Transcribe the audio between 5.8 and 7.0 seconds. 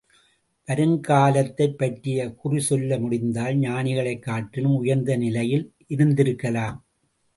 இருந்திருக்கலாம்.